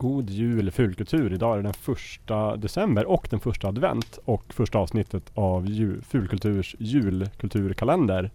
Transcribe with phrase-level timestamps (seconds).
[0.00, 1.32] God jul fulkultur!
[1.32, 6.02] Idag är det den första december och den första advent och första avsnittet av jul,
[6.02, 8.30] Fulkulturs julkulturkalender.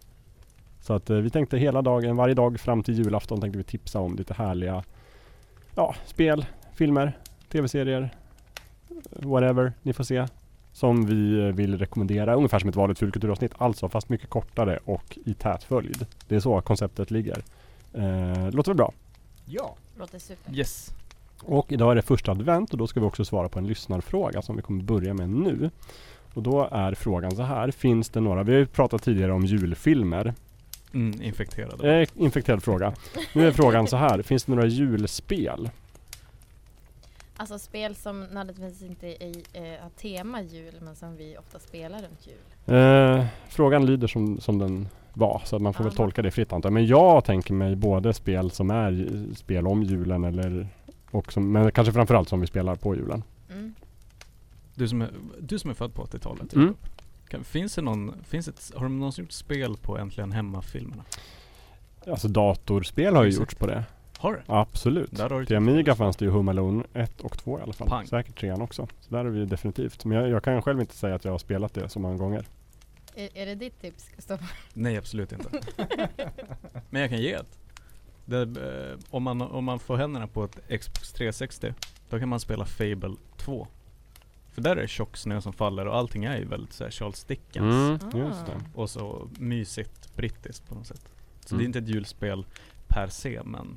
[0.81, 3.99] Så att eh, vi tänkte hela dagen, varje dag fram till julafton tänkte vi tipsa
[3.99, 4.83] om lite härliga
[5.75, 7.17] ja, spel, filmer,
[7.51, 8.09] tv-serier,
[9.11, 10.25] whatever ni får se.
[10.71, 15.17] Som vi eh, vill rekommendera, ungefär som ett vanligt fulkulturavsnitt, alltså fast mycket kortare och
[15.25, 16.05] i tät följd.
[16.27, 17.43] Det är så konceptet ligger.
[17.93, 18.93] Eh, låter väl bra?
[19.45, 19.75] Ja.
[19.97, 20.53] Låter super.
[20.53, 20.95] Yes.
[21.43, 24.41] Och idag är det första advent och då ska vi också svara på en lyssnarfråga
[24.41, 25.69] som vi kommer börja med nu.
[26.33, 29.45] Och då är frågan så här, finns det några, vi har ju pratat tidigare om
[29.45, 30.33] julfilmer.
[30.93, 32.01] Mm, infekterade.
[32.01, 32.93] Eh, infekterad fråga.
[33.33, 35.69] Nu är frågan så här, finns det några julspel?
[37.37, 41.97] Alltså spel som nödvändigtvis inte är, eh, har tema jul men som vi ofta spelar
[41.97, 42.75] runt jul.
[42.75, 45.97] Eh, frågan lyder som, som den var, så att man får väl Aha.
[45.97, 46.73] tolka det fritt antar jag.
[46.73, 50.67] Men jag tänker mig både spel som är spel om julen eller
[51.15, 53.23] och som, men kanske framförallt som vi spelar på julen.
[53.49, 53.73] Mm.
[54.75, 56.53] Du, som är, du som är född på 80-talet.
[56.53, 56.75] Mm.
[57.27, 61.03] Kan, finns det någon, finns ett, har de någonsin gjort spel på Äntligen Hemma-filmerna?
[62.07, 63.41] Alltså datorspel har ju Exakt.
[63.41, 63.83] gjorts på det.
[64.17, 64.43] Har det?
[64.47, 65.11] Absolut.
[65.11, 67.73] Där har du Till Amiga fanns det ju Home Alone 1 och 2 i alla
[67.73, 67.87] fall.
[67.87, 68.07] Pang.
[68.07, 68.87] Säkert 3 också.
[68.99, 70.05] Så där är vi definitivt.
[70.05, 72.45] Men jag, jag kan själv inte säga att jag har spelat det så många gånger.
[73.15, 74.47] Är, är det ditt tips Kristoffer?
[74.73, 75.49] Nej, absolut inte.
[76.89, 77.59] Men jag kan ge ett.
[78.25, 81.73] Det, eh, om, man, om man får händerna på ett Xbox 360,
[82.09, 83.67] då kan man spela Fable 2.
[84.53, 87.23] För där är det tjock snö som faller och allting är ju väldigt såhär Charles
[87.23, 88.01] Dickens.
[88.01, 88.51] Mm, just det.
[88.55, 88.79] Ah.
[88.81, 91.09] Och så mysigt brittiskt på något sätt.
[91.45, 91.57] Så Mm.
[91.57, 92.45] det är inte ett julspel
[92.87, 93.75] per se, men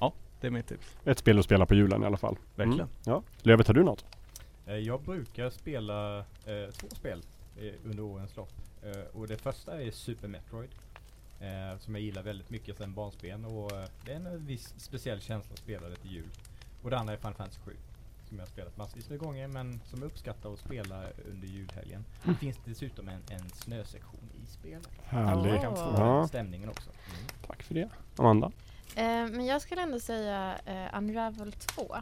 [0.00, 0.96] ja, det är mitt tips.
[1.04, 2.36] Ett spel att spela på julen i alla fall.
[2.56, 2.80] Verkligen.
[2.80, 2.88] Mm.
[3.04, 3.22] Ja.
[3.42, 4.04] Lövet, har du något?
[4.66, 7.22] Eh, Jag brukar spela eh, två spel
[7.60, 8.52] eh, under årens lopp.
[8.82, 10.70] Eh, och det första är Super Metroid.
[11.40, 15.20] Eh, som jag gillar väldigt mycket sedan barnsben och eh, det är en viss speciell
[15.20, 16.28] känsla att spela det till jul.
[16.82, 17.76] Och det andra är Final Fantasy 7.
[18.28, 22.04] Som jag har spelat massvis med gånger men som jag uppskattar att spela under julhelgen.
[22.24, 24.88] Det finns dessutom en, en snösektion i spelet.
[25.04, 25.60] Härligt.
[25.62, 26.90] Kan få Ja, stämningen också.
[26.90, 27.26] Mm.
[27.46, 27.88] tack för det.
[28.16, 28.52] Amanda?
[28.96, 31.96] Eh, men jag skulle ändå säga eh, Unravel 2.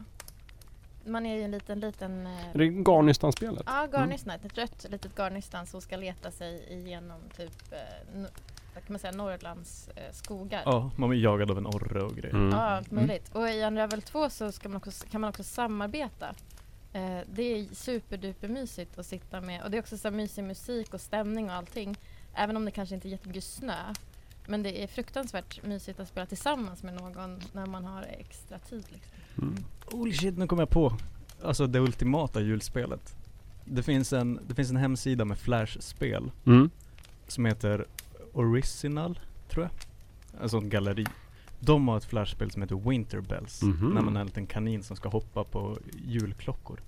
[1.05, 2.25] Man är ju en liten, liten...
[2.27, 3.63] Eh, Är det Garnistan-spelet?
[3.65, 8.23] Ja, Garnistan, ett rött litet Garnistan som ska leta sig igenom typ, eh,
[8.73, 10.61] vad kan man säga, Norrlands eh, skogar.
[10.65, 12.35] Ja, man blir jagad av en orre och grejer.
[12.35, 12.49] Mm.
[12.49, 13.29] Ja, allt möjligt.
[13.35, 16.35] Och i Unravel 2 så ska man också, kan man också samarbeta.
[16.93, 20.43] Eh, det är superduper mysigt att sitta med och det är också så här mysig
[20.43, 21.97] musik och stämning och allting.
[22.33, 23.93] Även om det kanske inte är jättemycket snö.
[24.47, 28.85] Men det är fruktansvärt mysigt att spela tillsammans med någon när man har extra tid.
[28.89, 29.13] Liksom.
[29.37, 29.55] Mm.
[29.91, 30.97] Holy shit, nu kom jag på.
[31.43, 33.15] Alltså det ultimata julspelet.
[33.65, 36.69] Det finns en, det finns en hemsida med flashspel Mm.
[37.27, 37.85] som heter
[38.33, 39.71] Original, tror jag.
[40.43, 41.05] En sån galleri.
[41.59, 43.61] De har ett flashspel som heter Winter Bells.
[43.63, 43.89] Mhm.
[43.93, 46.79] När man är en liten kanin som ska hoppa på julklockor.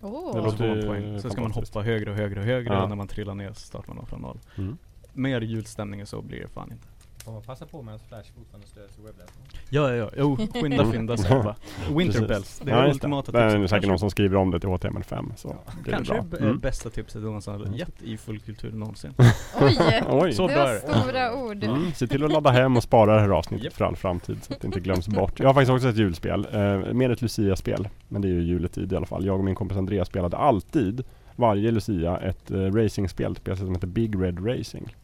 [0.00, 1.18] Åh, Det låter.
[1.18, 2.82] Sen ska man hoppa högre och högre och högre Ja.
[2.82, 4.38] och när man trillar ner så startar man om från noll.
[4.56, 4.78] Mm.
[5.12, 6.88] Mer julstämning än så blir det fan inte.
[7.26, 9.42] Får man passa på medan Flash fortfarande stöds i webbläsaren?
[9.70, 10.10] Ja, ja, ja.
[10.18, 10.92] Jo, skynda Mm.
[10.92, 11.54] fynda sig bara.
[11.96, 12.28] Winter Precis.
[12.28, 12.60] Bells.
[12.64, 13.70] Det är just ultimata Det är tipset.
[13.70, 15.32] säkert någon som skriver om det till HTML5.
[15.36, 15.72] Så Ja.
[15.84, 16.38] det Kanske bra.
[16.40, 16.58] Mm.
[16.58, 17.74] bästa tipset någonsin har Mm.
[17.74, 19.14] gett i fullkultur någonsin.
[19.60, 19.78] Oj!
[20.10, 20.32] Oj.
[20.32, 21.00] Så det var är det.
[21.00, 21.64] stora ord.
[21.64, 24.52] Mm, se till att ladda hem och spara det här avsnittet för all framtid så
[24.52, 25.40] att det inte glöms bort.
[25.40, 27.88] Jag har faktiskt också ett julspel, eh, mer ett Lucia-spel.
[28.08, 29.26] Men det är ju juletid i alla fall.
[29.26, 31.04] Jag och min kompis Andreas spelade alltid
[31.36, 34.96] varje Lucia ett eh, racingspel till PC som heter Big Red Racing.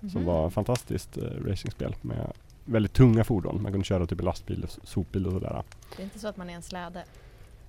[0.00, 0.10] Mm.
[0.10, 0.26] Som Mhm.
[0.32, 2.32] var fantastiskt eh, racingspel med
[2.64, 3.62] väldigt tunga fordon.
[3.62, 5.62] Man kunde köra typ en lastbil, och sopbil och sådär.
[5.96, 7.04] Det är inte så att man är en släde.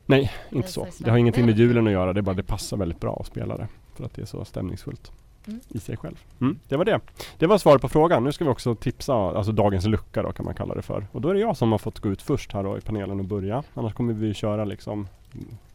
[0.06, 0.88] Nej, inte så.
[1.00, 1.70] Det har ingenting med släppt.
[1.70, 2.14] julen att göra.
[2.14, 3.68] Det är bara det passar väldigt bra att spela det.
[3.96, 5.12] För att det är så stämningsfullt
[5.48, 5.60] Mm.
[5.70, 6.24] i sig själv.
[6.42, 7.00] Mm, det var det.
[7.38, 8.24] Det var svaret på frågan.
[8.24, 11.08] Nu ska vi också tipsa, alltså dagens lucka då kan man kalla det för.
[11.12, 13.20] Och då är det jag som har fått gå ut först här då i panelen
[13.20, 13.64] och börja.
[13.74, 15.08] Annars kommer vi köra liksom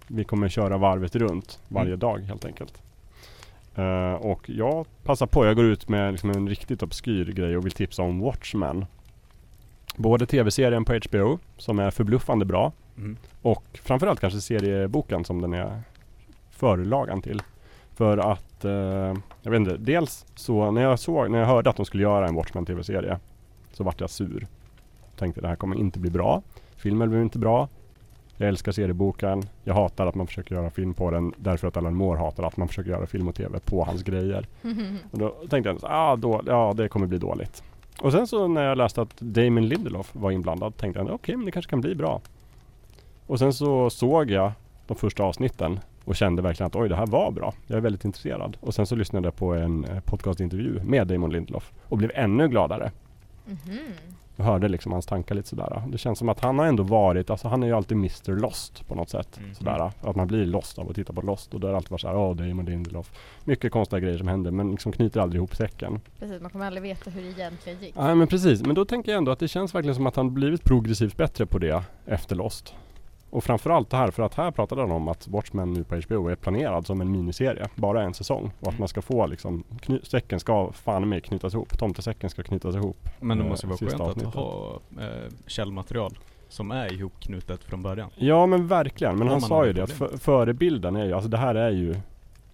[0.07, 1.99] Vi kommer köra varvet runt varje Mm.
[1.99, 2.83] dag helt enkelt.
[3.77, 7.65] Eh, och jag passar på, jag går ut med liksom en riktigt obskyr grej och
[7.65, 8.87] vill tipsa om Watchmen.
[9.97, 13.17] Både tv-serien på HBO som är förbluffande bra Mm.
[13.43, 15.83] och framförallt kanske serieboken som den är
[16.51, 17.43] förlagan till.
[17.95, 21.77] För att, eh, jag vet inte, dels så när jag såg, när jag hörde att
[21.77, 23.19] de skulle göra en Watchmen tv-serie
[23.73, 24.47] så vart jag sur.
[25.17, 26.43] Tänkte det här kommer inte bli bra.
[26.77, 27.69] Filmen blir inte bra.
[28.37, 29.43] Jag älskar serieboken.
[29.65, 32.57] Jag hatar att man försöker göra film på den därför att Alan Moore hatar att
[32.57, 34.47] man försöker göra film och tv på hans grejer.
[35.11, 37.63] Och då tänkte jag, ah, då, ja det kommer bli dåligt.
[38.01, 41.45] Och sen så när jag läste att Damon Lindelof var inblandad tänkte jag, okej men
[41.47, 42.21] det kanske kan bli bra.
[43.27, 44.53] Och sen så såg jag
[44.87, 47.55] de första avsnitten och kände verkligen att oj det här var bra.
[47.67, 48.57] Jag är väldigt intresserad.
[48.61, 52.49] Och sen så lyssnade jag på en eh, podcastintervju med Damon Lindelof och blev ännu
[52.49, 52.91] gladare.
[53.47, 53.79] Mhm.
[54.37, 55.83] Jag hörde liksom hans tankar lite sådär.
[55.89, 58.89] Det känns som att han har ändå varit, alltså han är ju alltid Mr Lost
[58.89, 59.39] på något sätt.
[59.39, 59.55] Mm.
[59.55, 59.93] Sådär.
[60.01, 62.01] Att man blir lost av att titta på Lost och då har det alltid varit
[62.01, 63.13] såhär, åh Damon Lindelof.
[63.45, 66.01] Mycket konstiga grejer som händer men liksom knyter aldrig ihop säcken.
[66.19, 67.95] Precis, man kommer aldrig veta hur det egentligen gick.
[67.97, 70.35] Nej men precis, men då tänker jag ändå att det känns verkligen som att han
[70.35, 72.75] blivit progressivt bättre på det efter Lost.
[73.35, 76.29] Och framförallt det här, för att här pratade han om att Watchmen nu på HBO
[76.29, 78.45] är planerad som en miniserie, bara en säsong.
[78.61, 78.79] Och att Mm.
[78.79, 82.97] man ska få liksom, kny- säcken ska fan med knytas ihop, tomtesäcken ska knytas ihop.
[83.21, 84.35] Men det eh, måste vara sista skönt att avsnittet.
[84.35, 88.11] ha eh, källmaterial som är ihopknutet från början.
[88.17, 90.09] Ja men verkligen, men Om han sa ju det att problem.
[90.11, 91.95] för, förebilden är ju, alltså det här är ju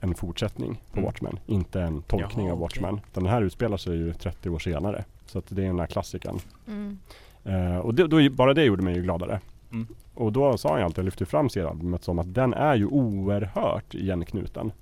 [0.00, 1.04] en fortsättning på Mm.
[1.04, 2.60] Watchmen, inte en tolkning Jaha, av.
[2.60, 3.00] Watchmen.
[3.10, 5.04] Utan den här utspelar sig ju 30 år senare.
[5.26, 6.38] Så att det är den här klassikern.
[6.68, 6.98] Mm.
[7.44, 9.40] Eh, och det, då, bara det gjorde mig ju gladare.
[9.72, 9.86] Mm.
[10.14, 12.86] Och då sa han ju alltid, jag lyfte fram seriealbumet som att den är ju
[12.86, 14.72] oerhört igenknuten.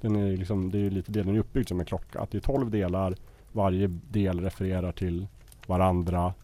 [0.00, 2.20] Den är liksom, det är ju lite det, den är uppbyggd som en klocka.
[2.20, 3.14] Att det är 12 delar,
[3.52, 5.26] varje del refererar till
[5.66, 6.34] varandra.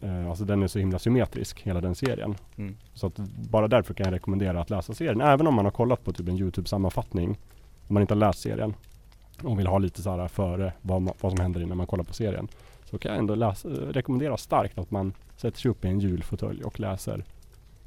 [0.00, 2.34] Eh, alltså den är så himla symmetrisk, hela den serien.
[2.56, 2.76] Mm.
[2.94, 3.16] Så att
[3.50, 5.20] bara därför kan jag rekommendera att läsa serien.
[5.20, 7.38] Även om man har kollat på typ en Youtube-sammanfattning.
[7.88, 8.74] Om man inte har läst serien.
[9.42, 12.04] Och vill ha lite så här före vad, man, vad som händer innan man kollar
[12.04, 12.48] på serien.
[12.90, 16.64] Så kan jag ändå läsa, rekommendera starkt att man sätter sig upp i en julfåtölj
[16.64, 17.24] och läser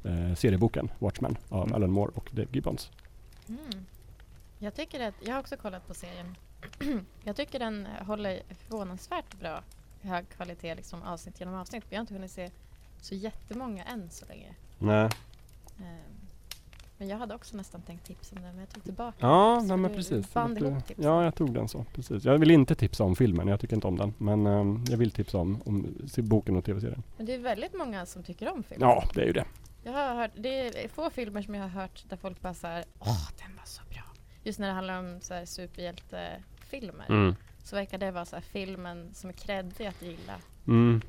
[0.04, 1.74] eh, serieboken Watchmen av Mm.
[1.74, 2.90] Alan Moore och Dave Gibbons.
[3.48, 3.86] Mm.
[4.58, 6.36] Jag tycker att, jag har också kollat på serien.
[7.24, 9.62] jag tycker den håller förvånansvärt bra
[10.04, 11.84] hög kvalitet liksom avsnitt genom avsnitt.
[11.88, 12.50] Vi har inte hunnit se
[13.00, 14.54] så jättemånga än så länge.
[14.78, 15.10] Nej.
[15.78, 16.23] Ehm,
[16.98, 19.66] Men jag hade också nästan tänkt tipsa om den men jag tog tillbaka Ja, Så
[19.66, 20.32] nej, men precis.
[20.34, 21.04] band du- ihop tipsen.
[21.04, 21.84] ja, jag tog den så.
[21.94, 22.24] Precis.
[22.24, 24.14] Jag vill inte tipsa om filmen, jag tycker inte om den.
[24.18, 27.02] Men ehm, jag vill tipsa om, om boken och tv-serien.
[27.16, 28.88] Men det är väldigt många som tycker om filmen.
[28.88, 29.44] Ja, det är ju det.
[29.82, 32.84] Jag har hört, det är få filmer som jag har hört där folk bara såhär
[32.98, 34.02] Åh, den var så bra.
[34.42, 37.34] Just när det handlar om så här superhjältefilmer Mm.
[37.62, 40.34] så verkar det vara så här filmen som är kreddig att gilla.
[40.66, 41.00] Mm.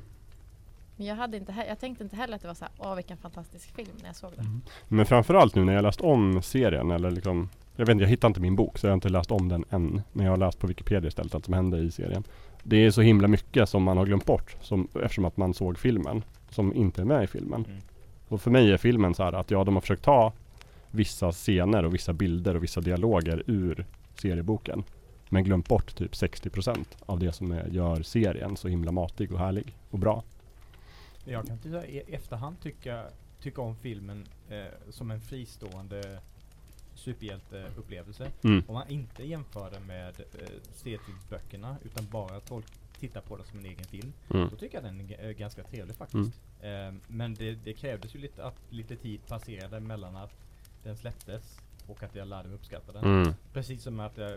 [0.96, 3.16] Men jag, hade inte jag tänkte inte heller att det var så här, åh vilken
[3.16, 4.46] fantastisk film när jag såg den.
[4.46, 4.60] Mm.
[4.88, 8.28] Men framförallt nu när jag läst om serien eller liksom Jag vet inte, jag hittar
[8.28, 10.02] inte min bok så jag har inte läst om den än.
[10.12, 12.24] Men jag har läst på Wikipedia istället allt som hände i serien.
[12.62, 15.78] Det är så himla mycket som man har glömt bort som, eftersom att man såg
[15.78, 16.24] filmen.
[16.50, 17.64] Som inte är med i filmen.
[17.64, 17.80] Mm.
[18.28, 20.32] Och för mig är filmen så här att ja, de har försökt ta
[20.90, 24.84] vissa scener och vissa bilder och vissa dialoger ur serieboken.
[25.28, 29.38] Men glömt bort typ 60% av det som är, gör serien så himla matig och
[29.38, 30.22] härlig och bra.
[31.28, 33.06] Jag kan tycka, i efterhand tycka,
[33.40, 36.20] tycka om filmen eh, som en fristående
[36.94, 38.30] superhjälteupplevelse.
[38.44, 38.64] Mm.
[38.68, 42.66] Om man inte jämför den med eh, serietidningsböckerna utan bara tolk,
[43.00, 44.12] tittar på den som en egen film.
[44.34, 44.48] Mm.
[44.50, 46.40] Då tycker jag den är är ganska trevlig faktiskt.
[46.60, 50.32] Eh, men det, det krävdes ju lite, att lite tid passerade mellan att
[50.82, 53.04] den släpptes och att jag lärde mig uppskatta den.
[53.04, 53.34] Mm.
[53.52, 54.34] Precis som att eh,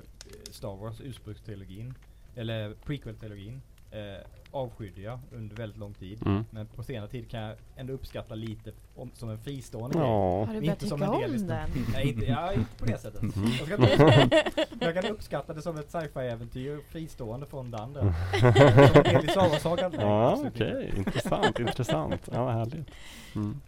[0.51, 1.94] Star Wars ursprungstrilogin,
[2.35, 6.19] eller prequel-trilogin, eh, avskydde jag under väldigt lång tid.
[6.25, 6.45] Mm.
[6.50, 10.07] Men på senare tid kan jag ändå uppskatta lite om, som en fristående grej.
[10.07, 10.45] Ja.
[10.45, 11.69] Har du Inte börjat som tycka del om stor- den?
[11.94, 13.21] Nej, inte, ja, inte på det sättet.
[13.21, 13.45] Mhm.
[13.59, 13.75] Jag, ska
[14.21, 14.44] inte,
[14.86, 18.01] jag kan uppskatta det som ett sci-fi-äventyr fristående från det andra.
[19.59, 19.97] Som en del i.
[19.97, 20.85] Nej, Ja, okej.
[20.85, 20.97] inte.
[20.97, 22.30] Intressant, intressant.
[22.33, 22.88] Ja, härligt.
[23.35, 23.62] Mm.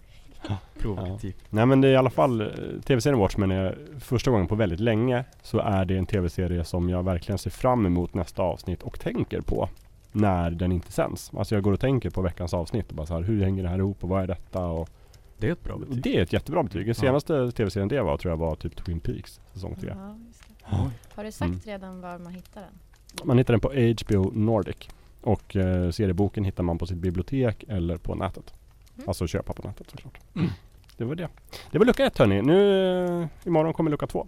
[0.80, 1.36] Provokativ.
[1.50, 2.48] Nej men det är i alla fall, eh,
[2.86, 7.04] tv-serien Watchmen är första gången på väldigt länge så är det en tv-serie som jag
[7.04, 9.70] verkligen ser fram emot nästa avsnitt och tänker på
[10.12, 11.32] när den inte sänds.
[11.38, 13.70] Alltså jag går och tänker på veckans avsnitt och bara så här, hur hänger det
[13.70, 14.66] här ihop och vad är detta?
[14.66, 14.90] Och,
[15.38, 16.04] Det är ett bra betyg.
[16.04, 16.82] det är ett jättebra betyg.
[16.82, 16.94] Den Ja.
[16.94, 19.94] senaste tv-serien det var tror jag var typ Twin Peaks säsong 3.
[19.98, 20.54] Ja, just det.
[20.72, 20.90] Ja.
[21.16, 21.60] Har du sagt Mm.
[21.64, 23.28] redan var man hittar den?
[23.28, 24.78] Man hittar den på HBO Nordic.
[25.22, 28.54] Och eh, serieboken hittar man på sitt bibliotek eller på nätet.
[28.96, 29.08] Mm.
[29.08, 30.18] Alltså köpa på nätet såklart.
[30.36, 30.50] Mm.
[30.98, 31.28] Det var det.
[31.72, 32.42] Det var lucka ett hörni.
[32.42, 34.28] Nu, eh, imorgon kommer lucka två.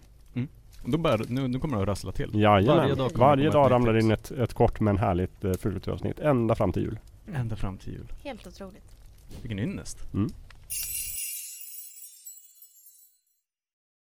[0.85, 2.29] Då börjar, nu, nu kommer det att rassla till.
[2.33, 2.97] Jajamän.
[2.97, 5.87] Varje Varje dag dag, komma ett ramlar in ett, ett kort men härligt eh, fullt
[5.87, 6.19] avsnitt.
[6.19, 6.99] Ända fram till jul.
[7.35, 8.07] Ända fram till jul.
[8.23, 8.97] Helt otroligt.
[9.41, 10.13] Vilken ynnest.
[10.13, 10.29] Mm.